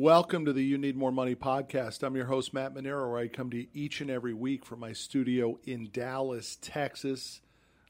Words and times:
Welcome 0.00 0.44
to 0.44 0.52
the 0.52 0.62
You 0.62 0.78
Need 0.78 0.96
More 0.96 1.10
Money 1.10 1.34
podcast. 1.34 2.04
I'm 2.04 2.14
your 2.14 2.26
host, 2.26 2.54
Matt 2.54 2.72
Manero, 2.72 3.10
where 3.10 3.18
I 3.18 3.26
come 3.26 3.50
to 3.50 3.56
you 3.56 3.66
each 3.74 4.00
and 4.00 4.08
every 4.08 4.32
week 4.32 4.64
from 4.64 4.78
my 4.78 4.92
studio 4.92 5.58
in 5.64 5.90
Dallas, 5.92 6.56
Texas, 6.62 7.40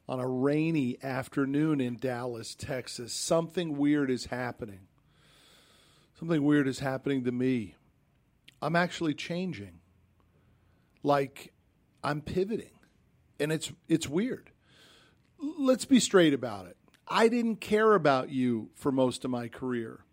on 0.08 0.18
a 0.18 0.26
rainy 0.26 0.96
afternoon 1.02 1.82
in 1.82 1.98
Dallas, 1.98 2.54
Texas. 2.54 3.12
Something 3.12 3.76
weird 3.76 4.10
is 4.10 4.24
happening. 4.24 4.86
Something 6.18 6.44
weird 6.44 6.66
is 6.66 6.78
happening 6.78 7.24
to 7.24 7.30
me. 7.30 7.74
I'm 8.62 8.74
actually 8.74 9.12
changing. 9.12 9.80
Like 11.02 11.52
I'm 12.02 12.22
pivoting. 12.22 12.72
And 13.38 13.52
it's 13.52 13.70
it's 13.86 14.08
weird. 14.08 14.50
Let's 15.58 15.84
be 15.84 16.00
straight 16.00 16.32
about 16.32 16.68
it. 16.68 16.78
I 17.06 17.28
didn't 17.28 17.56
care 17.56 17.92
about 17.92 18.30
you 18.30 18.70
for 18.74 18.90
most 18.90 19.26
of 19.26 19.30
my 19.30 19.48
career. 19.48 20.06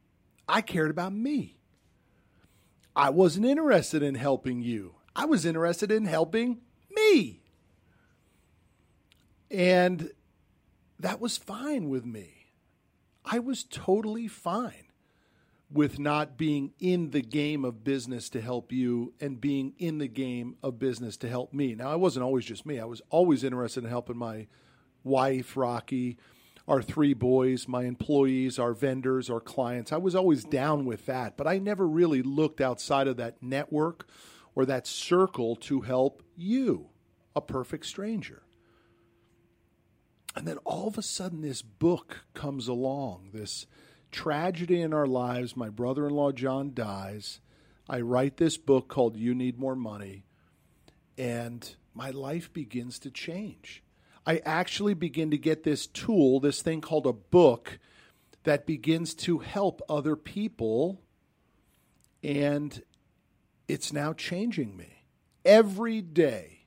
I 0.46 0.60
cared 0.60 0.92
about 0.92 1.14
me. 1.14 1.55
I 2.96 3.10
wasn't 3.10 3.46
interested 3.46 4.02
in 4.02 4.16
helping 4.16 4.62
you. 4.62 4.96
I 5.16 5.26
was 5.26 5.46
interested 5.46 5.92
in 5.92 6.06
helping 6.06 6.62
me. 6.96 7.42
And 9.52 10.12
that 11.00 11.20
was 11.20 11.38
fine 11.38 11.90
with 11.90 12.06
me. 12.06 12.52
I 13.24 13.40
was 13.40 13.64
totally 13.64 14.28
fine 14.28 14.86
with 15.72 15.98
not 16.00 16.38
being 16.38 16.74
in 16.80 17.10
the 17.10 17.22
game 17.22 17.66
of 17.66 17.84
business 17.84 18.30
to 18.30 18.42
help 18.42 18.72
you 18.72 19.14
and 19.20 19.42
being 19.42 19.74
in 19.80 19.98
the 19.98 20.08
game 20.08 20.56
of 20.62 20.80
business 20.80 21.18
to 21.18 21.28
help 21.28 21.54
me. 21.54 21.76
Now, 21.76 21.92
I 21.92 21.96
wasn't 21.96 22.24
always 22.24 22.46
just 22.46 22.66
me, 22.66 22.80
I 22.80 22.86
was 22.86 23.02
always 23.10 23.44
interested 23.44 23.84
in 23.84 23.90
helping 23.90 24.18
my 24.18 24.48
wife, 25.04 25.58
Rocky, 25.58 26.18
our 26.68 26.82
three 26.82 27.14
boys, 27.14 27.68
my 27.68 27.84
employees, 27.84 28.58
our 28.58 28.74
vendors, 28.74 29.30
our 29.30 29.40
clients. 29.40 29.92
I 29.92 29.98
was 29.98 30.16
always 30.16 30.44
down 30.44 30.86
with 30.86 31.06
that, 31.06 31.38
but 31.38 31.48
I 31.48 31.60
never 31.60 31.88
really 31.88 32.22
looked 32.22 32.60
outside 32.60 33.08
of 33.08 33.18
that 33.18 33.42
network 33.42 34.08
or 34.56 34.66
that 34.66 34.88
circle 34.88 35.56
to 35.58 35.82
help 35.82 36.24
you, 36.36 36.90
a 37.36 37.42
perfect 37.42 37.86
stranger. 37.86 38.42
And 40.36 40.48
then 40.48 40.58
all 40.66 40.88
of 40.88 40.98
a 40.98 41.04
sudden, 41.04 41.42
this 41.42 41.62
book 41.62 42.26
comes 42.34 42.68
along, 42.68 43.30
this 43.34 43.68
tragedy 44.12 44.82
in 44.82 44.94
our 44.94 45.08
lives. 45.08 45.56
My 45.56 45.70
brother 45.70 46.08
in 46.08 46.14
law, 46.14 46.32
John, 46.32 46.74
dies. 46.74 47.40
I 47.88 48.02
write 48.02 48.38
this 48.38 48.58
book 48.58 48.88
called 48.88 49.16
You 49.16 49.36
Need 49.36 49.60
More 49.60 49.76
Money, 49.76 50.26
and 51.18 51.76
my 51.94 52.10
life 52.10 52.52
begins 52.52 52.98
to 53.00 53.12
change. 53.12 53.84
I 54.26 54.42
actually 54.46 54.94
begin 54.94 55.32
to 55.32 55.38
get 55.38 55.64
this 55.64 55.86
tool, 55.86 56.40
this 56.40 56.62
thing 56.62 56.82
called 56.82 57.06
a 57.06 57.14
book, 57.14 57.80
that 58.44 58.66
begins 58.66 59.14
to 59.14 59.40
help 59.40 59.82
other 59.90 60.16
people. 60.16 61.02
And 62.24 62.82
it's 63.68 63.92
now 63.92 64.14
changing 64.14 64.76
me. 64.78 65.04
Every 65.44 66.02
day, 66.02 66.66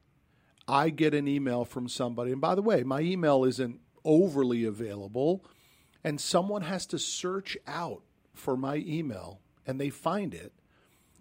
I 0.69 0.91
get 0.91 1.15
an 1.15 1.27
email 1.27 1.65
from 1.65 1.89
somebody. 1.89 2.33
And 2.33 2.41
by 2.41 2.55
the 2.55 2.63
way, 2.63 2.83
my 2.83 3.01
email 3.01 3.45
isn't 3.45 3.81
overly 4.05 4.65
available. 4.65 5.45
And 6.05 6.21
someone 6.21 6.63
has 6.63 6.87
to 6.87 6.99
search 6.99 7.57
out 7.67 8.03
for 8.35 8.57
my 8.57 8.77
email 8.77 9.41
and 9.67 9.81
they 9.81 9.91
find 9.91 10.33
it. 10.33 10.53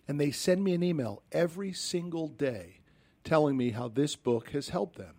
And 0.07 0.19
they 0.19 0.31
send 0.31 0.63
me 0.63 0.73
an 0.73 0.83
email 0.83 1.23
every 1.31 1.73
single 1.73 2.27
day 2.27 2.81
telling 3.23 3.57
me 3.57 3.71
how 3.71 3.87
this 3.87 4.15
book 4.15 4.51
has 4.51 4.69
helped 4.69 4.97
them. 4.97 5.15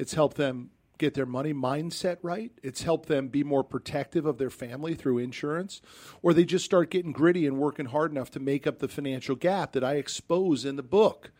It's 0.00 0.14
helped 0.14 0.38
them 0.38 0.70
get 0.96 1.12
their 1.12 1.26
money 1.26 1.52
mindset 1.52 2.16
right. 2.22 2.52
It's 2.62 2.84
helped 2.84 3.06
them 3.06 3.28
be 3.28 3.44
more 3.44 3.62
protective 3.62 4.24
of 4.24 4.38
their 4.38 4.48
family 4.48 4.94
through 4.94 5.18
insurance. 5.18 5.82
Or 6.22 6.32
they 6.32 6.46
just 6.46 6.64
start 6.64 6.90
getting 6.90 7.12
gritty 7.12 7.46
and 7.46 7.58
working 7.58 7.84
hard 7.84 8.10
enough 8.10 8.30
to 8.30 8.40
make 8.40 8.66
up 8.66 8.78
the 8.78 8.88
financial 8.88 9.36
gap 9.36 9.72
that 9.72 9.84
I 9.84 9.96
expose 9.96 10.64
in 10.64 10.76
the 10.76 10.82
book. 10.82 11.32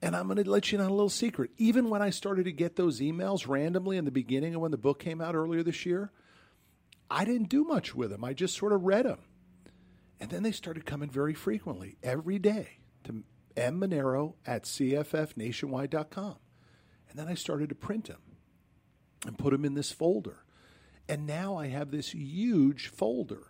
And 0.00 0.14
I'm 0.14 0.28
going 0.28 0.40
to 0.40 0.48
let 0.48 0.70
you 0.70 0.78
know 0.78 0.86
a 0.86 0.90
little 0.90 1.08
secret. 1.08 1.50
Even 1.56 1.90
when 1.90 2.00
I 2.00 2.10
started 2.10 2.44
to 2.44 2.52
get 2.52 2.76
those 2.76 3.00
emails 3.00 3.48
randomly 3.48 3.96
in 3.96 4.04
the 4.04 4.12
beginning 4.12 4.54
of 4.54 4.60
when 4.60 4.70
the 4.70 4.78
book 4.78 5.00
came 5.00 5.20
out 5.20 5.34
earlier 5.34 5.64
this 5.64 5.84
year, 5.84 6.12
I 7.10 7.24
didn't 7.24 7.48
do 7.48 7.64
much 7.64 7.96
with 7.96 8.10
them. 8.10 8.22
I 8.22 8.32
just 8.32 8.56
sort 8.56 8.72
of 8.72 8.84
read 8.84 9.06
them. 9.06 9.22
And 10.20 10.30
then 10.30 10.44
they 10.44 10.52
started 10.52 10.86
coming 10.86 11.10
very 11.10 11.34
frequently, 11.34 11.96
every 12.04 12.38
day, 12.38 12.78
to 13.02 13.24
mmanero 13.56 14.34
at 14.46 14.62
cffnationwide.com. 14.62 16.36
And 17.10 17.18
then 17.18 17.28
I 17.28 17.34
started 17.34 17.68
to 17.70 17.74
print 17.74 18.06
them 18.06 18.20
and 19.26 19.38
put 19.38 19.52
them 19.52 19.64
in 19.64 19.74
this 19.74 19.92
folder. 19.92 20.44
And 21.08 21.26
now 21.26 21.56
I 21.56 21.68
have 21.68 21.90
this 21.90 22.12
huge 22.12 22.88
folder 22.88 23.46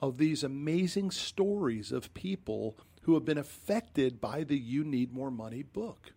of 0.00 0.18
these 0.18 0.42
amazing 0.42 1.10
stories 1.10 1.92
of 1.92 2.14
people 2.14 2.76
who 3.02 3.14
have 3.14 3.24
been 3.24 3.38
affected 3.38 4.20
by 4.20 4.44
the 4.44 4.58
You 4.58 4.84
Need 4.84 5.12
More 5.12 5.30
Money 5.30 5.62
book. 5.62 6.12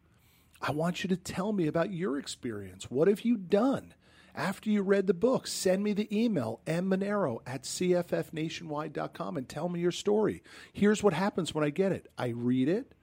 I 0.62 0.72
want 0.72 1.03
you 1.03 1.08
to 1.09 1.18
tell 1.18 1.53
me 1.53 1.68
about 1.68 1.91
your 1.91 2.20
experience. 2.20 2.91
What 2.91 3.08
have 3.08 3.22
you 3.22 3.38
done? 3.38 3.94
After 4.34 4.70
you 4.70 4.81
read 4.81 5.08
the 5.08 5.14
book, 5.14 5.47
send 5.47 5.84
me 5.84 5.94
the 5.94 6.08
email, 6.16 6.62
mmanero 6.66 7.40
at 7.46 7.64
cffnationwide.com, 7.64 9.38
and 9.38 9.50
tell 9.50 9.68
me 9.68 9.80
your 9.81 9.91
story. 9.91 10.41
Here's 10.72 11.03
what 11.03 11.14
happens 11.14 11.53
when 11.53 11.64
I 11.64 11.70
get 11.70 11.91
it 11.91 12.08
I 12.18 12.28
read 12.28 12.70
it, 12.70 12.94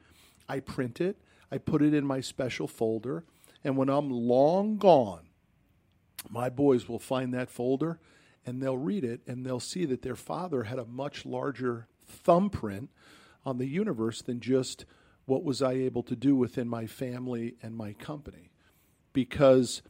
I 0.49 0.61
print 0.61 1.00
it, 1.00 1.19
I 1.50 1.59
put 1.59 1.83
it 1.83 1.93
in 1.93 2.06
my 2.06 2.21
special 2.21 2.67
folder, 2.67 3.25
and 3.64 3.76
when 3.76 3.88
I'm 3.88 4.10
long 4.10 4.78
gone, 4.78 5.28
my 6.28 6.48
boys 6.48 6.88
will 6.88 6.98
find 6.98 7.32
that 7.34 7.50
folder 7.50 7.98
and 8.46 8.62
they'll 8.62 8.78
read 8.78 9.04
it 9.04 9.20
and 9.26 9.44
they'll 9.44 9.60
see 9.60 9.84
that 9.84 10.02
their 10.02 10.16
father 10.16 10.64
had 10.64 10.78
a 10.78 10.84
much 10.84 11.26
larger 11.26 11.86
thumbprint 12.06 12.91
on 13.44 13.58
the 13.58 13.66
universe 13.66 14.22
than 14.22 14.41
just 14.41 14.84
what 15.26 15.44
was 15.44 15.60
I 15.60 15.72
able 15.72 16.02
to 16.04 16.16
do 16.16 16.34
within 16.34 16.69
my 16.69 16.86
family 16.86 17.56
and 17.62 17.76
my 17.76 17.92
company. 17.92 18.50
Because 19.12 19.82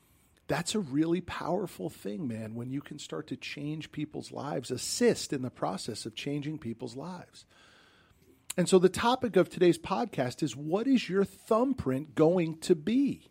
that's 0.48 0.74
a 0.74 0.80
really 0.80 1.20
powerful 1.20 1.90
thing, 1.90 2.26
man, 2.26 2.54
when 2.54 2.70
you 2.70 2.80
can 2.80 2.98
start 2.98 3.26
to 3.28 3.36
change 3.36 3.92
people's 3.92 4.32
lives, 4.32 4.70
assist 4.70 5.32
in 5.32 5.42
the 5.42 5.50
process 5.50 6.06
of 6.06 6.14
changing 6.14 6.58
people's 6.58 6.96
lives. 6.96 7.44
And 8.56 8.68
so 8.68 8.78
the 8.78 8.88
topic 8.88 9.36
of 9.36 9.48
today's 9.48 9.78
podcast 9.78 10.42
is 10.42 10.56
what 10.56 10.88
is 10.88 11.08
your 11.08 11.24
thumbprint 11.24 12.16
going 12.16 12.58
to 12.58 12.74
be? 12.74 13.30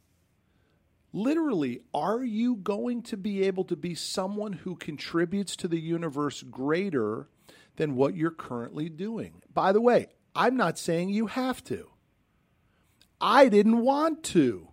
Literally, 1.17 1.81
are 1.95 2.23
you 2.23 2.57
going 2.57 3.01
to 3.01 3.17
be 3.17 3.41
able 3.41 3.63
to 3.63 3.75
be 3.75 3.95
someone 3.95 4.53
who 4.53 4.75
contributes 4.75 5.55
to 5.55 5.67
the 5.67 5.79
universe 5.79 6.44
greater 6.44 7.28
than 7.78 7.95
what 7.95 8.16
you're 8.16 8.29
currently 8.29 8.88
doing? 8.88 9.41
By 9.51 9.72
the 9.72 9.81
way, 9.81 10.09
I'm 10.35 10.55
not 10.55 10.78
saying 10.78 11.09
you 11.09 11.25
have 11.25 11.63
to. 11.63 11.89
I 13.19 13.50
didn't 13.50 13.81
want 13.81 14.22
to. 14.25 14.67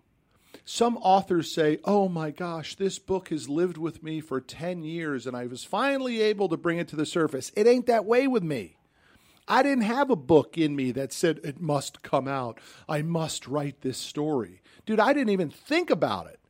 Some 0.66 0.98
authors 0.98 1.50
say, 1.50 1.78
Oh 1.82 2.10
my 2.10 2.30
gosh, 2.30 2.74
this 2.74 2.98
book 2.98 3.30
has 3.30 3.48
lived 3.48 3.78
with 3.78 4.02
me 4.02 4.20
for 4.20 4.38
10 4.38 4.82
years 4.84 5.26
and 5.26 5.34
I 5.34 5.46
was 5.46 5.64
finally 5.64 6.20
able 6.20 6.50
to 6.50 6.58
bring 6.58 6.76
it 6.76 6.88
to 6.88 6.96
the 6.96 7.06
surface. 7.06 7.52
It 7.56 7.66
ain't 7.66 7.86
that 7.86 8.04
way 8.04 8.26
with 8.26 8.42
me. 8.42 8.76
I 9.46 9.62
didn't 9.62 9.84
have 9.84 10.10
a 10.10 10.16
book 10.16 10.56
in 10.56 10.74
me 10.74 10.90
that 10.92 11.12
said 11.12 11.40
it 11.44 11.60
must 11.60 12.02
come 12.02 12.26
out. 12.26 12.58
I 12.88 13.02
must 13.02 13.46
write 13.46 13.82
this 13.82 13.98
story. 13.98 14.62
Dude, 14.86 15.00
I 15.00 15.12
didn't 15.12 15.30
even 15.30 15.50
think 15.50 15.90
about 15.90 16.26
it 16.28 16.40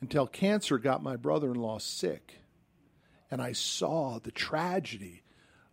until 0.00 0.26
cancer 0.26 0.78
got 0.78 1.02
my 1.02 1.16
brother 1.16 1.50
in 1.50 1.60
law 1.60 1.78
sick. 1.78 2.40
And 3.30 3.40
I 3.40 3.52
saw 3.52 4.18
the 4.18 4.30
tragedy 4.30 5.22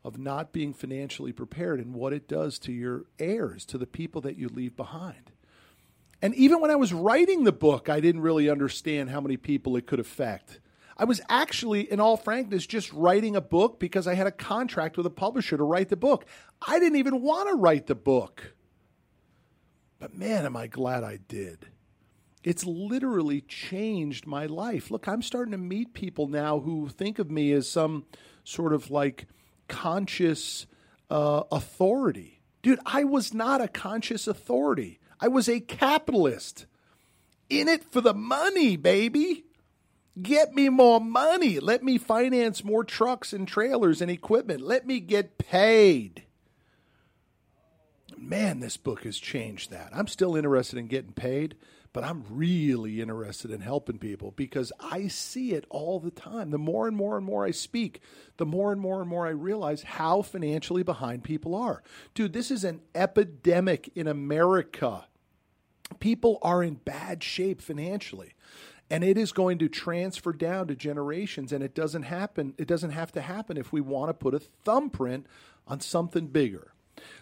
of 0.03 0.17
not 0.17 0.53
being 0.53 0.73
financially 0.73 1.33
prepared 1.33 1.79
and 1.79 1.93
what 1.93 2.13
it 2.13 2.27
does 2.27 2.57
to 2.59 2.71
your 2.71 3.05
heirs, 3.17 3.65
to 3.65 3.77
the 3.77 3.87
people 3.87 4.21
that 4.21 4.37
you 4.37 4.47
leave 4.47 4.75
behind. 4.77 5.31
And 6.21 6.35
even 6.35 6.61
when 6.61 6.71
I 6.71 6.75
was 6.75 6.93
writing 6.93 7.43
the 7.43 7.51
book, 7.51 7.89
I 7.89 7.99
didn't 7.99 8.21
really 8.21 8.49
understand 8.49 9.09
how 9.09 9.21
many 9.21 9.37
people 9.37 9.75
it 9.75 9.87
could 9.87 9.99
affect. 9.99 10.59
I 10.99 11.05
was 11.05 11.21
actually, 11.29 11.89
in 11.89 12.01
all 12.01 12.17
frankness, 12.17 12.67
just 12.67 12.91
writing 12.91 13.37
a 13.37 13.41
book 13.41 13.79
because 13.79 14.05
I 14.05 14.15
had 14.15 14.27
a 14.27 14.31
contract 14.31 14.97
with 14.97 15.05
a 15.05 15.09
publisher 15.09 15.55
to 15.55 15.63
write 15.63 15.87
the 15.87 15.95
book. 15.95 16.25
I 16.61 16.77
didn't 16.77 16.97
even 16.97 17.21
want 17.21 17.47
to 17.47 17.55
write 17.55 17.87
the 17.87 17.95
book. 17.95 18.53
But 19.97 20.13
man, 20.13 20.45
am 20.45 20.57
I 20.57 20.67
glad 20.67 21.05
I 21.05 21.17
did. 21.29 21.67
It's 22.43 22.65
literally 22.65 23.39
changed 23.39 24.27
my 24.27 24.45
life. 24.45 24.91
Look, 24.91 25.07
I'm 25.07 25.21
starting 25.21 25.53
to 25.53 25.57
meet 25.57 25.93
people 25.93 26.27
now 26.27 26.59
who 26.59 26.89
think 26.89 27.17
of 27.17 27.31
me 27.31 27.53
as 27.53 27.69
some 27.69 28.05
sort 28.43 28.73
of 28.73 28.91
like 28.91 29.27
conscious 29.69 30.67
uh, 31.09 31.43
authority. 31.49 32.41
Dude, 32.61 32.79
I 32.85 33.05
was 33.05 33.33
not 33.33 33.61
a 33.61 33.69
conscious 33.69 34.27
authority. 34.27 34.99
I 35.21 35.29
was 35.29 35.47
a 35.47 35.61
capitalist. 35.61 36.65
In 37.49 37.69
it 37.69 37.85
for 37.85 38.01
the 38.01 38.13
money, 38.13 38.75
baby. 38.75 39.45
Get 40.21 40.53
me 40.53 40.69
more 40.69 40.99
money. 40.99 41.59
Let 41.59 41.83
me 41.83 41.97
finance 41.97 42.63
more 42.63 42.83
trucks 42.83 43.33
and 43.33 43.47
trailers 43.47 44.01
and 44.01 44.09
equipment. 44.09 44.61
Let 44.61 44.87
me 44.87 44.99
get 44.99 45.37
paid. 45.37 46.23
Man, 48.17 48.59
this 48.59 48.77
book 48.77 49.03
has 49.03 49.17
changed 49.17 49.71
that. 49.71 49.91
I'm 49.93 50.07
still 50.07 50.35
interested 50.35 50.77
in 50.77 50.87
getting 50.87 51.13
paid, 51.13 51.55
but 51.93 52.03
I'm 52.03 52.25
really 52.29 53.01
interested 53.01 53.49
in 53.51 53.61
helping 53.61 53.97
people 53.97 54.31
because 54.35 54.71
I 54.79 55.07
see 55.07 55.53
it 55.53 55.65
all 55.69 55.99
the 55.99 56.11
time. 56.11 56.51
The 56.51 56.57
more 56.57 56.87
and 56.87 56.97
more 56.97 57.15
and 57.17 57.25
more 57.25 57.45
I 57.45 57.51
speak, 57.51 58.01
the 58.37 58.45
more 58.45 58.71
and 58.71 58.81
more 58.81 59.01
and 59.01 59.09
more 59.09 59.25
I 59.25 59.31
realize 59.31 59.83
how 59.83 60.21
financially 60.21 60.83
behind 60.83 61.23
people 61.23 61.55
are. 61.55 61.81
Dude, 62.13 62.33
this 62.33 62.51
is 62.51 62.63
an 62.63 62.81
epidemic 62.93 63.91
in 63.95 64.07
America. 64.07 65.05
People 65.99 66.39
are 66.41 66.61
in 66.61 66.75
bad 66.75 67.23
shape 67.23 67.61
financially. 67.61 68.33
And 68.89 69.03
it 69.03 69.17
is 69.17 69.31
going 69.31 69.59
to 69.59 69.69
transfer 69.69 70.33
down 70.33 70.67
to 70.67 70.75
generations, 70.75 71.51
and 71.53 71.63
it 71.63 71.75
doesn't 71.75 72.03
happen. 72.03 72.55
It 72.57 72.67
doesn't 72.67 72.91
have 72.91 73.11
to 73.13 73.21
happen 73.21 73.57
if 73.57 73.71
we 73.71 73.81
want 73.81 74.09
to 74.09 74.13
put 74.13 74.33
a 74.33 74.39
thumbprint 74.39 75.27
on 75.67 75.79
something 75.79 76.27
bigger. 76.27 76.73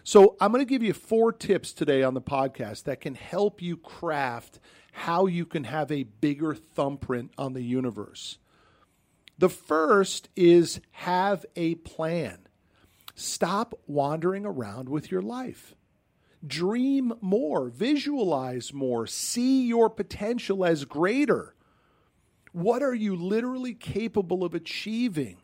So, 0.02 0.36
I'm 0.40 0.50
going 0.50 0.64
to 0.64 0.68
give 0.68 0.82
you 0.82 0.92
four 0.92 1.32
tips 1.32 1.72
today 1.72 2.02
on 2.02 2.14
the 2.14 2.22
podcast 2.22 2.84
that 2.84 3.00
can 3.00 3.14
help 3.14 3.62
you 3.62 3.76
craft 3.76 4.58
how 4.92 5.26
you 5.26 5.46
can 5.46 5.64
have 5.64 5.92
a 5.92 6.02
bigger 6.02 6.54
thumbprint 6.54 7.32
on 7.38 7.52
the 7.52 7.62
universe. 7.62 8.38
The 9.38 9.48
first 9.48 10.28
is 10.34 10.80
have 10.90 11.46
a 11.54 11.76
plan. 11.76 12.48
Stop 13.14 13.78
wandering 13.86 14.44
around 14.44 14.88
with 14.88 15.10
your 15.10 15.22
life. 15.22 15.74
Dream 16.46 17.14
more, 17.20 17.68
visualize 17.68 18.72
more, 18.72 19.06
see 19.06 19.66
your 19.66 19.90
potential 19.90 20.64
as 20.64 20.84
greater. 20.84 21.54
What 22.52 22.82
are 22.82 22.94
you 22.94 23.14
literally 23.16 23.74
capable 23.74 24.44
of 24.44 24.54
achieving? 24.54 25.38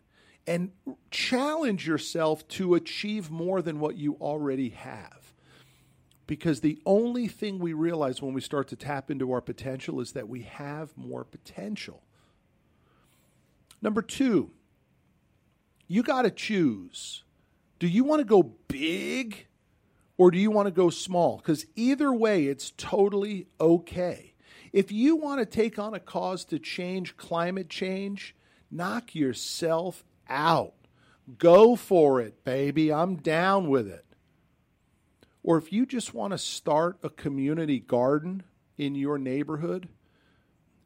and 0.47 0.71
challenge 1.11 1.87
yourself 1.87 2.47
to 2.49 2.75
achieve 2.75 3.31
more 3.31 3.63
than 3.63 3.81
what 3.81 3.97
you 3.97 4.15
already 4.21 4.71
have. 4.71 5.33
Because 6.27 6.61
the 6.61 6.79
only 6.87 7.29
thing 7.29 7.59
we 7.59 7.73
realize 7.73 8.23
when 8.23 8.35
we 8.35 8.41
start 8.41 8.69
to 8.69 8.77
tap 8.77 9.11
into 9.11 9.33
our 9.33 9.41
potential 9.41 10.01
is 10.01 10.13
that 10.13 10.29
we 10.29 10.43
have 10.43 10.97
more 10.97 11.25
potential. 11.25 12.03
Number 13.83 14.01
two, 14.01 14.51
you 15.87 16.03
got 16.03 16.23
to 16.23 16.31
choose. 16.31 17.25
Do 17.79 17.87
you 17.87 18.05
want 18.05 18.21
to 18.21 18.25
go 18.25 18.55
big 18.69 19.47
or 20.17 20.31
do 20.31 20.39
you 20.39 20.51
want 20.51 20.67
to 20.67 20.73
go 20.73 20.89
small? 20.89 21.39
Because 21.39 21.67
either 21.77 22.13
way, 22.13 22.47
it's 22.47 22.73
totally 22.77 23.47
okay. 23.61 24.34
If 24.75 24.91
you 24.91 25.15
want 25.15 25.39
to 25.39 25.47
take 25.47 25.79
on 25.79 25.95
a 25.95 26.01
cause 26.01 26.45
to 26.47 26.59
change 26.59 27.17
climate 27.17 27.69
change, 27.69 28.35
knock 28.73 29.15
yourself 29.15 30.03
out. 30.29 30.75
Go 31.39 31.77
for 31.77 32.21
it, 32.21 32.43
baby. 32.43 32.93
I'm 32.93 33.15
down 33.15 33.69
with 33.69 33.87
it. 33.87 34.05
Or 35.45 35.59
if 35.59 35.73
you 35.73 35.87
just 35.87 36.13
want 36.13 36.33
to 36.33 36.39
start 36.39 36.99
a 37.05 37.09
community 37.09 37.79
garden 37.79 38.43
in 38.77 38.97
your 38.97 39.17
neighborhood 39.17 39.89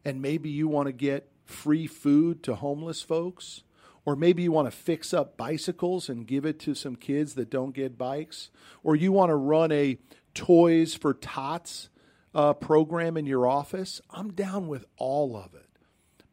and 0.05 0.20
maybe 0.20 0.50
you 0.50 0.69
want 0.69 0.88
to 0.88 0.93
get 0.93 1.32
free 1.46 1.87
food 1.87 2.43
to 2.43 2.56
homeless 2.56 3.00
folks, 3.00 3.62
or 4.05 4.14
maybe 4.14 4.43
you 4.43 4.52
want 4.52 4.70
to 4.70 4.76
fix 4.76 5.14
up 5.14 5.38
bicycles 5.38 6.11
and 6.11 6.26
give 6.26 6.44
it 6.44 6.61
to 6.61 6.75
some 6.75 6.94
kids 6.94 7.37
that 7.37 7.49
don't 7.49 7.75
get 7.75 7.96
bikes, 7.96 8.50
or 8.82 8.94
you 8.94 9.12
want 9.12 9.31
to 9.31 9.34
run 9.34 9.73
a 9.73 9.96
Toys 10.34 10.94
for 10.94 11.14
Tots 11.14 11.88
uh, 12.35 12.55
program 12.55 13.17
in 13.17 13.27
your 13.27 13.47
office, 13.47 14.01
I'm 14.11 14.33
down 14.33 14.69
with 14.69 14.85
all 14.97 15.37
of 15.37 15.55
it. 15.55 15.67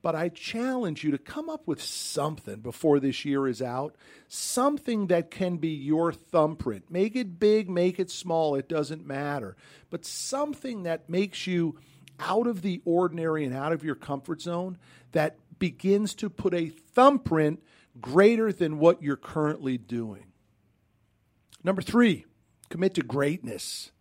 But 0.01 0.13
I 0.13 0.29
challenge 0.29 1.03
you 1.03 1.09
to 1.11 1.17
come 1.17 1.49
up 1.49 1.65
with 1.65 1.81
something 1.81 2.59
before 2.59 2.99
this 2.99 3.25
year 3.25 3.47
is 3.47 3.59
out, 3.59 3.95
something 4.27 5.07
that 5.07 5.31
can 5.31 5.57
be 5.57 5.69
your 5.69 6.13
thumbprint. 6.13 6.91
Make 6.91 7.15
it 7.15 7.39
big, 7.39 7.69
make 7.71 7.99
it 7.99 8.11
small, 8.11 8.53
it 8.53 8.69
doesn't 8.69 9.07
matter. 9.07 9.55
But 9.89 10.05
something 10.05 10.83
that 10.83 11.09
makes 11.09 11.47
you 11.47 11.79
out 12.19 12.45
of 12.45 12.61
the 12.61 12.83
ordinary 12.85 13.45
and 13.45 13.55
out 13.55 13.73
of 13.73 13.83
your 13.83 13.95
comfort 13.95 14.41
zone 14.41 14.77
that 15.11 15.37
begins 15.57 16.13
to 16.15 16.29
put 16.29 16.53
a 16.53 16.69
thumbprint 16.69 17.63
greater 17.99 18.51
than 18.51 18.77
what 18.77 19.01
you're 19.01 19.15
currently 19.15 19.77
doing. 19.77 20.25
Number 21.63 21.81
three, 21.81 22.25
commit 22.69 22.93
to 22.93 23.01
greatness. 23.01 23.91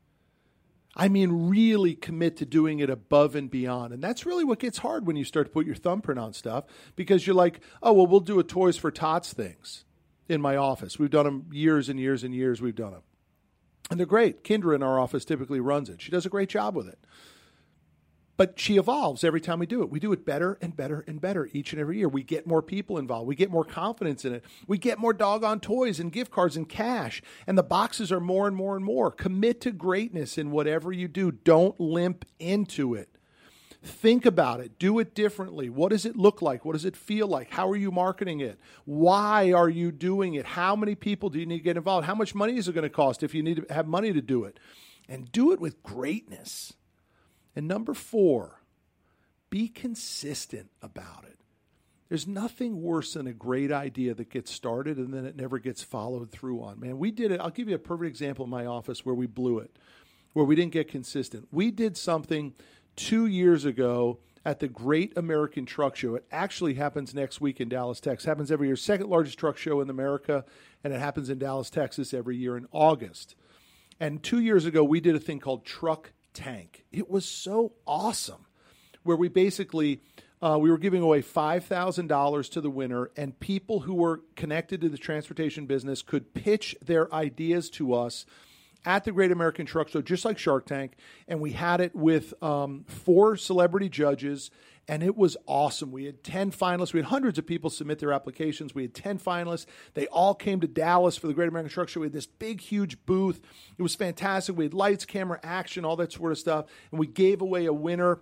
I 0.97 1.09
mean, 1.09 1.49
really 1.49 1.95
commit 1.95 2.37
to 2.37 2.47
doing 2.47 2.79
it 2.79 2.89
above 2.89 3.35
and 3.35 3.51
beyond. 3.51 3.93
And 3.93 4.03
that's 4.03 4.25
really 4.25 4.45
what 4.45 4.61
gets 4.61 4.79
hard 4.79 5.07
when 5.07 5.17
you 5.17 5.25
start 5.25 5.47
to 5.47 5.53
put 5.53 5.67
your 5.67 5.75
thumbprint 5.75 6.21
on 6.21 6.33
stuff 6.33 6.65
because 6.95 7.27
you're 7.27 7.35
like, 7.35 7.61
oh, 7.83 7.93
well, 7.93 8.07
we'll 8.07 8.21
do 8.21 8.39
a 8.39 8.45
Toys 8.45 8.77
for 8.77 8.91
Tots 8.91 9.33
things 9.33 9.85
in 10.29 10.41
my 10.41 10.57
office. 10.57 10.99
We've 10.99 11.11
done 11.11 11.25
them 11.25 11.47
years 11.53 11.89
and 11.89 11.99
years 11.99 12.23
and 12.23 12.35
years. 12.35 12.63
We've 12.63 12.75
done 12.75 12.93
them. 12.93 13.03
And 13.91 13.99
they're 13.99 14.07
great. 14.07 14.45
Kendra 14.45 14.75
in 14.75 14.83
our 14.83 14.99
office 14.99 15.25
typically 15.25 15.61
runs 15.61 15.91
it. 15.91 16.01
She 16.01 16.11
does 16.11 16.25
a 16.25 16.31
great 16.31 16.49
job 16.49 16.75
with 16.75 16.89
it. 16.89 16.99
But 18.37 18.59
she 18.59 18.77
evolves 18.77 19.23
every 19.23 19.41
time 19.41 19.61
we 19.61 19.67
do 19.67 19.83
it. 19.83 19.91
We 19.91 20.01
do 20.01 20.13
it 20.13 20.27
better 20.27 20.59
and 20.61 20.77
better 20.77 21.05
and 21.07 21.21
better 21.21 21.49
each 21.53 21.73
and 21.73 21.81
every 21.81 21.99
year. 21.99 22.09
We 22.09 22.25
get 22.25 22.49
more 22.49 22.63
people 22.63 22.99
involved. 22.99 23.29
We 23.29 23.37
get 23.37 23.51
more 23.51 23.65
confidence 23.65 24.25
in 24.25 24.35
it. 24.35 24.45
We 24.67 24.77
get 24.77 24.99
more 24.99 25.13
doggone 25.13 25.61
toys 25.61 26.01
and 26.01 26.11
gift 26.11 26.33
cards 26.33 26.57
and 26.57 26.69
cash. 26.69 27.23
And 27.47 27.57
the 27.57 27.63
boxes 27.63 28.11
are 28.11 28.21
more 28.21 28.49
and 28.49 28.57
more 28.57 28.75
and 28.75 28.85
more. 28.85 29.13
Commit 29.13 29.61
to 29.63 29.71
greatness 29.71 30.37
in 30.37 30.51
whatever 30.51 30.91
you 30.91 31.07
do. 31.07 31.31
Don't 31.31 31.79
limp 31.79 32.25
into 32.41 32.95
it. 32.95 33.09
Think 33.85 34.25
about 34.27 34.61
it. 34.61 34.79
Do 34.79 34.99
it 34.99 35.15
differently. 35.15 35.69
What 35.69 35.91
does 35.91 36.07
it 36.07 36.17
look 36.17 36.41
like? 36.43 36.65
What 36.65 36.73
does 36.73 36.87
it 36.87 36.97
feel 36.97 37.29
like? 37.29 37.51
How 37.51 37.69
are 37.69 37.77
you 37.77 37.93
marketing 37.93 38.41
it? 38.41 38.59
Why 38.85 39.53
are 39.53 39.69
you 39.69 39.93
doing 39.93 40.35
it? 40.35 40.47
How 40.47 40.75
many 40.75 40.95
people 40.95 41.29
do 41.29 41.39
you 41.39 41.47
need 41.47 41.59
to 41.59 41.65
get 41.65 41.77
involved? 41.77 42.07
How 42.07 42.15
much 42.15 42.35
money 42.35 42.57
is 42.57 42.67
it 42.67 42.75
going 42.75 42.83
to 42.83 42.91
cost 42.91 43.23
if 43.23 43.35
you 43.35 43.43
need 43.43 43.57
to 43.57 43.67
have 43.73 43.87
money 43.87 44.13
to 44.13 44.23
do 44.23 44.45
it? 44.45 44.59
And 45.07 45.31
do 45.31 45.53
it 45.53 45.61
with 45.61 45.83
greatness. 45.83 46.73
And 47.57 47.69
number 47.69 47.95
four, 47.95 48.61
be 49.51 49.69
consistent 49.69 50.71
about 50.83 51.25
it. 51.25 51.39
There's 52.09 52.27
nothing 52.27 52.83
worse 52.83 53.15
than 53.15 53.27
a 53.27 53.33
great 53.33 53.73
idea 53.73 54.15
that 54.15 54.31
gets 54.31 54.51
started 54.51 54.99
and 54.99 55.13
then 55.13 55.25
it 55.25 55.37
never 55.37 55.59
gets 55.59 55.83
followed 55.83 56.31
through 56.31 56.63
on. 56.63 56.79
Man, 56.79 56.99
we 56.99 57.11
did 57.11 57.31
it. 57.31 57.41
I'll 57.41 57.51
give 57.51 57.69
you 57.69 57.75
a 57.75 57.79
perfect 57.79 58.09
example 58.09 58.45
in 58.45 58.51
my 58.51 58.67
office 58.67 59.05
where 59.05 59.15
we 59.15 59.27
blew 59.27 59.59
it, 59.59 59.77
where 60.33 60.45
we 60.45 60.55
didn't 60.55 60.73
get 60.73 60.89
consistent. 60.89 61.49
We 61.51 61.71
did 61.71 61.97
something 61.97 62.55
two 62.97 63.27
years 63.27 63.65
ago 63.65 64.19
at 64.45 64.61
the 64.61 64.69
Great 64.69 65.17
American 65.17 65.65
Truck 65.65 65.97
Show. 65.97 66.15
It 66.17 66.27
actually 66.31 66.75
happens 66.75 67.15
next 67.15 67.41
week 67.41 67.61
in 67.61 67.69
Dallas, 67.69 68.01
Texas. 68.01 68.27
Happens 68.27 68.53
every 68.53 68.67
year. 68.67 68.77
Second 68.77 69.09
largest 69.09 69.39
truck 69.39 69.57
show 69.57 69.81
in 69.81 69.89
America, 69.89 70.45
and 70.83 70.93
it 70.93 71.01
happens 71.01 71.31
in 71.31 71.39
Dallas, 71.39 71.71
Texas 71.71 72.13
every 72.13 72.37
year 72.37 72.57
in 72.57 72.67
August. 72.71 73.35
And 73.99 74.23
two 74.23 74.41
years 74.41 74.67
ago, 74.67 74.85
we 74.85 75.01
did 75.01 75.15
a 75.15 75.21
thing 75.21 75.41
called 75.41 75.65
Truck 75.65 76.13
tank. 76.35 76.85
It 76.93 77.09
was 77.09 77.25
so 77.25 77.73
awesome, 77.87 78.47
where 79.03 79.17
we 79.17 79.29
basically 79.29 80.03
uh, 80.43 80.59
we 80.61 80.71
were 80.71 80.79
giving 80.79 81.01
away 81.01 81.23
five 81.23 81.65
thousand 81.65 82.09
dollars 82.09 82.49
to 82.51 82.61
the 82.61 82.71
winner, 82.71 83.11
and 83.17 83.39
people 83.41 83.81
who 83.81 83.95
were 83.95 84.21
connected 84.37 84.83
to 84.83 84.89
the 84.91 84.99
transportation 84.99 85.65
business 85.67 86.03
could 86.03 86.35
pitch 86.35 86.77
their 86.85 87.13
ideas 87.15 87.71
to 87.71 87.95
us 87.95 88.27
at 88.85 89.05
the 89.05 89.13
Great 89.13 89.33
American 89.33 89.65
Truck 89.65 89.89
Show, 89.89 90.03
just 90.03 90.27
like 90.27 90.37
Shark 90.37 90.67
Tank. 90.67 90.93
And 91.27 91.41
we 91.41 91.53
had 91.53 91.81
it 91.81 91.95
with 91.95 92.35
um, 92.43 92.85
four 92.87 93.37
celebrity 93.37 93.89
judges 93.89 94.51
and 94.87 95.03
it 95.03 95.17
was 95.17 95.37
awesome. 95.47 95.93
We 95.93 96.05
had 96.05 96.23
10 96.23 96.51
finalists. 96.51 96.93
We 96.93 97.01
had 97.01 97.07
hundreds 97.07 97.39
of 97.39 97.47
people 97.47 97.71
submit 97.71 97.99
their 97.99 98.13
applications. 98.13 98.75
We 98.75 98.83
had 98.83 98.95
10 98.95 99.19
finalists. 99.19 99.67
They 99.95 100.07
all 100.09 100.35
came 100.35 100.61
to 100.61 100.67
Dallas 100.67 101.17
for 101.17 101.27
the 101.27 101.35
Great 101.35 101.49
American 101.49 101.71
Show. 101.87 102.01
We 102.01 102.07
had 102.07 102.13
this 102.13 102.27
big, 102.27 102.61
huge 102.61 103.05
booth. 103.07 103.41
It 103.79 103.83
was 103.83 103.95
fantastic. 103.95 104.57
We 104.57 104.65
had 104.65 104.75
lights, 104.75 105.05
camera, 105.05 105.41
action, 105.43 105.85
all 105.85 105.97
that 105.97 106.13
sort 106.13 106.33
of 106.33 106.39
stuff. 106.39 106.67
And 106.91 107.01
we 107.01 107.07
gave 107.07 107.41
away 107.41 107.65
a 107.67 107.73
winner. 107.73 108.21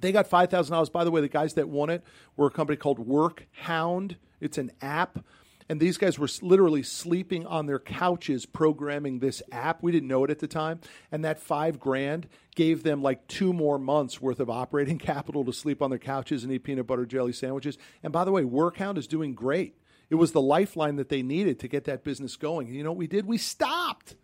They 0.00 0.10
got 0.12 0.28
$5,000. 0.28 0.92
By 0.92 1.04
the 1.04 1.10
way, 1.10 1.20
the 1.20 1.28
guys 1.28 1.54
that 1.54 1.68
won 1.68 1.90
it 1.90 2.02
were 2.36 2.48
a 2.48 2.50
company 2.50 2.76
called 2.76 2.98
Work 2.98 3.46
Hound. 3.52 4.16
It's 4.40 4.58
an 4.58 4.72
app 4.80 5.20
and 5.68 5.78
these 5.78 5.98
guys 5.98 6.18
were 6.18 6.28
literally 6.40 6.82
sleeping 6.82 7.46
on 7.46 7.66
their 7.66 7.78
couches 7.78 8.46
programming 8.46 9.18
this 9.18 9.42
app. 9.52 9.82
We 9.82 9.92
didn't 9.92 10.08
know 10.08 10.24
it 10.24 10.30
at 10.30 10.38
the 10.38 10.46
time. 10.46 10.80
And 11.12 11.24
that 11.24 11.38
five 11.38 11.78
grand 11.78 12.26
gave 12.54 12.82
them 12.82 13.02
like 13.02 13.26
two 13.28 13.52
more 13.52 13.78
months 13.78 14.20
worth 14.20 14.40
of 14.40 14.48
operating 14.48 14.98
capital 14.98 15.44
to 15.44 15.52
sleep 15.52 15.82
on 15.82 15.90
their 15.90 15.98
couches 15.98 16.42
and 16.42 16.52
eat 16.52 16.64
peanut 16.64 16.86
butter 16.86 17.04
jelly 17.04 17.32
sandwiches. 17.32 17.76
And 18.02 18.12
by 18.12 18.24
the 18.24 18.32
way, 18.32 18.44
Workhound 18.44 18.96
is 18.96 19.06
doing 19.06 19.34
great. 19.34 19.76
It 20.08 20.14
was 20.14 20.32
the 20.32 20.40
lifeline 20.40 20.96
that 20.96 21.10
they 21.10 21.22
needed 21.22 21.60
to 21.60 21.68
get 21.68 21.84
that 21.84 22.02
business 22.02 22.36
going. 22.36 22.68
And 22.68 22.76
you 22.76 22.82
know 22.82 22.92
what 22.92 22.98
we 22.98 23.06
did? 23.06 23.26
We 23.26 23.36
stopped. 23.36 24.16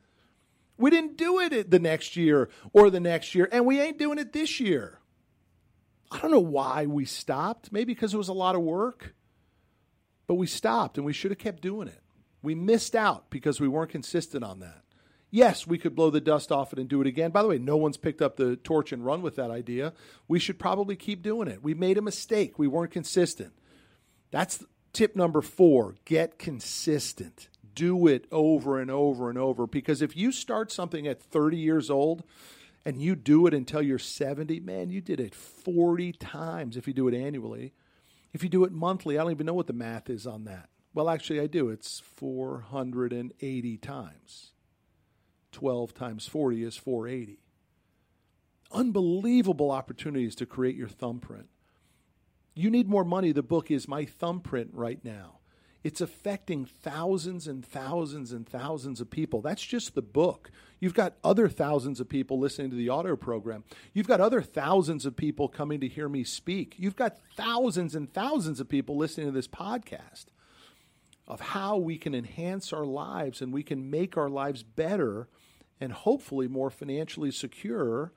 We 0.78 0.90
didn't 0.90 1.18
do 1.18 1.40
it 1.40 1.70
the 1.70 1.78
next 1.78 2.16
year 2.16 2.48
or 2.72 2.88
the 2.88 3.00
next 3.00 3.34
year, 3.34 3.48
and 3.52 3.64
we 3.66 3.80
ain't 3.80 3.98
doing 3.98 4.18
it 4.18 4.32
this 4.32 4.58
year. 4.58 4.98
I 6.10 6.18
don't 6.20 6.30
know 6.30 6.40
why 6.40 6.86
we 6.86 7.04
stopped. 7.04 7.70
Maybe 7.70 7.92
because 7.92 8.14
it 8.14 8.18
was 8.18 8.28
a 8.28 8.32
lot 8.32 8.56
of 8.56 8.62
work. 8.62 9.14
But 10.26 10.34
we 10.34 10.46
stopped 10.46 10.96
and 10.96 11.06
we 11.06 11.12
should 11.12 11.30
have 11.30 11.38
kept 11.38 11.62
doing 11.62 11.88
it. 11.88 12.00
We 12.42 12.54
missed 12.54 12.94
out 12.94 13.30
because 13.30 13.60
we 13.60 13.68
weren't 13.68 13.90
consistent 13.90 14.44
on 14.44 14.60
that. 14.60 14.82
Yes, 15.30 15.66
we 15.66 15.78
could 15.78 15.96
blow 15.96 16.10
the 16.10 16.20
dust 16.20 16.52
off 16.52 16.72
it 16.72 16.78
and 16.78 16.88
do 16.88 17.00
it 17.00 17.08
again. 17.08 17.32
By 17.32 17.42
the 17.42 17.48
way, 17.48 17.58
no 17.58 17.76
one's 17.76 17.96
picked 17.96 18.22
up 18.22 18.36
the 18.36 18.54
torch 18.54 18.92
and 18.92 19.04
run 19.04 19.20
with 19.20 19.34
that 19.34 19.50
idea. 19.50 19.92
We 20.28 20.38
should 20.38 20.60
probably 20.60 20.94
keep 20.94 21.22
doing 21.22 21.48
it. 21.48 21.60
We 21.60 21.74
made 21.74 21.98
a 21.98 22.02
mistake. 22.02 22.56
We 22.56 22.68
weren't 22.68 22.92
consistent. 22.92 23.52
That's 24.30 24.64
tip 24.92 25.16
number 25.16 25.42
four 25.42 25.96
get 26.04 26.38
consistent. 26.38 27.48
Do 27.74 28.06
it 28.06 28.26
over 28.30 28.78
and 28.78 28.92
over 28.92 29.28
and 29.28 29.36
over. 29.36 29.66
Because 29.66 30.02
if 30.02 30.16
you 30.16 30.30
start 30.30 30.70
something 30.70 31.08
at 31.08 31.20
30 31.20 31.56
years 31.56 31.90
old 31.90 32.22
and 32.84 33.02
you 33.02 33.16
do 33.16 33.48
it 33.48 33.54
until 33.54 33.82
you're 33.82 33.98
70, 33.98 34.60
man, 34.60 34.90
you 34.90 35.00
did 35.00 35.18
it 35.18 35.34
40 35.34 36.12
times 36.12 36.76
if 36.76 36.86
you 36.86 36.94
do 36.94 37.08
it 37.08 37.14
annually. 37.14 37.72
If 38.34 38.42
you 38.42 38.48
do 38.48 38.64
it 38.64 38.72
monthly, 38.72 39.16
I 39.16 39.22
don't 39.22 39.30
even 39.30 39.46
know 39.46 39.54
what 39.54 39.68
the 39.68 39.72
math 39.72 40.10
is 40.10 40.26
on 40.26 40.44
that. 40.44 40.68
Well, 40.92 41.08
actually, 41.08 41.40
I 41.40 41.46
do. 41.46 41.70
It's 41.70 42.00
480 42.00 43.76
times. 43.78 44.50
12 45.52 45.94
times 45.94 46.26
40 46.26 46.64
is 46.64 46.76
480. 46.76 47.38
Unbelievable 48.72 49.70
opportunities 49.70 50.34
to 50.34 50.46
create 50.46 50.74
your 50.74 50.88
thumbprint. 50.88 51.48
You 52.56 52.70
Need 52.70 52.88
More 52.88 53.04
Money, 53.04 53.30
the 53.30 53.42
book 53.42 53.70
is 53.70 53.86
my 53.86 54.04
thumbprint 54.04 54.70
right 54.72 55.02
now. 55.04 55.38
It's 55.84 56.00
affecting 56.00 56.64
thousands 56.64 57.46
and 57.46 57.64
thousands 57.64 58.32
and 58.32 58.48
thousands 58.48 59.02
of 59.02 59.10
people. 59.10 59.42
That's 59.42 59.64
just 59.64 59.94
the 59.94 60.02
book. 60.02 60.50
You've 60.80 60.94
got 60.94 61.16
other 61.22 61.46
thousands 61.46 62.00
of 62.00 62.08
people 62.08 62.38
listening 62.38 62.70
to 62.70 62.76
the 62.76 62.88
audio 62.88 63.16
program. 63.16 63.64
You've 63.92 64.08
got 64.08 64.20
other 64.20 64.40
thousands 64.40 65.04
of 65.04 65.14
people 65.14 65.46
coming 65.46 65.80
to 65.80 65.88
hear 65.88 66.08
me 66.08 66.24
speak. 66.24 66.74
You've 66.78 66.96
got 66.96 67.18
thousands 67.36 67.94
and 67.94 68.10
thousands 68.12 68.60
of 68.60 68.68
people 68.68 68.96
listening 68.96 69.26
to 69.26 69.32
this 69.32 69.46
podcast 69.46 70.26
of 71.28 71.40
how 71.40 71.76
we 71.76 71.98
can 71.98 72.14
enhance 72.14 72.72
our 72.72 72.86
lives 72.86 73.42
and 73.42 73.52
we 73.52 73.62
can 73.62 73.90
make 73.90 74.16
our 74.16 74.30
lives 74.30 74.62
better 74.62 75.28
and 75.80 75.92
hopefully 75.92 76.48
more 76.48 76.70
financially 76.70 77.30
secure 77.30 78.12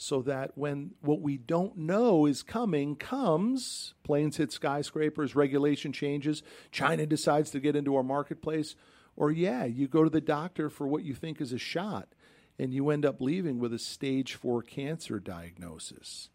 so 0.00 0.22
that 0.22 0.56
when 0.56 0.92
what 1.00 1.20
we 1.20 1.36
don't 1.36 1.76
know 1.76 2.24
is 2.24 2.44
coming 2.44 2.94
comes, 2.94 3.94
planes 4.04 4.36
hit 4.36 4.52
skyscrapers, 4.52 5.34
regulation 5.34 5.92
changes, 5.92 6.44
China 6.70 7.04
decides 7.04 7.50
to 7.50 7.58
get 7.58 7.74
into 7.74 7.96
our 7.96 8.04
marketplace, 8.04 8.76
or 9.16 9.32
yeah, 9.32 9.64
you 9.64 9.88
go 9.88 10.04
to 10.04 10.10
the 10.10 10.20
doctor 10.20 10.70
for 10.70 10.86
what 10.86 11.02
you 11.02 11.14
think 11.14 11.40
is 11.40 11.52
a 11.52 11.58
shot 11.58 12.14
and 12.60 12.72
you 12.72 12.90
end 12.90 13.04
up 13.04 13.20
leaving 13.20 13.58
with 13.58 13.74
a 13.74 13.78
stage 13.78 14.34
four 14.34 14.62
cancer 14.62 15.18
diagnosis. 15.18 16.30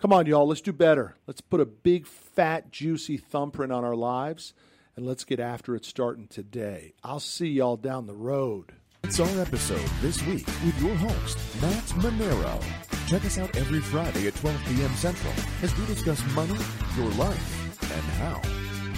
Come 0.00 0.12
on, 0.12 0.26
y'all, 0.26 0.48
let's 0.48 0.60
do 0.60 0.72
better. 0.72 1.14
Let's 1.28 1.40
put 1.40 1.60
a 1.60 1.64
big, 1.64 2.08
fat, 2.08 2.72
juicy 2.72 3.18
thumbprint 3.18 3.72
on 3.72 3.84
our 3.84 3.94
lives 3.94 4.52
and 4.96 5.06
let's 5.06 5.22
get 5.22 5.38
after 5.38 5.76
it 5.76 5.84
starting 5.84 6.26
today. 6.26 6.94
I'll 7.04 7.20
see 7.20 7.48
y'all 7.48 7.76
down 7.76 8.06
the 8.06 8.16
road. 8.16 8.72
It's 9.04 9.20
our 9.20 9.40
episode 9.40 9.88
this 10.00 10.20
week 10.26 10.46
with 10.64 10.82
your 10.82 10.96
host, 10.96 11.38
Matt 11.62 11.84
Manero. 12.02 12.95
Check 13.06 13.24
us 13.24 13.38
out 13.38 13.56
every 13.56 13.78
Friday 13.78 14.26
at 14.26 14.34
12 14.34 14.64
p.m. 14.66 14.90
Central 14.94 15.32
as 15.62 15.76
we 15.78 15.86
discuss 15.86 16.20
money, 16.34 16.58
your 16.96 17.08
life, 17.12 17.82
and 17.92 18.02
how 18.18 18.42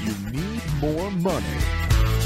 you 0.03 0.15
need 0.33 0.63
more 0.81 1.11
money. 1.11 2.18